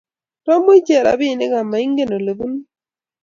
Romu 0.45 0.71
ichek 0.79 1.03
robinik 1.05 1.51
ama 1.61 1.77
ingen 1.85 2.11
olebunu 2.17 2.59